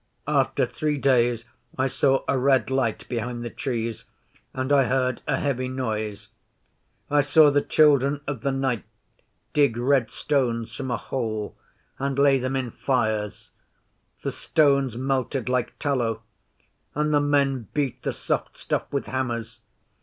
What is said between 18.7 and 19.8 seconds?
with hammers.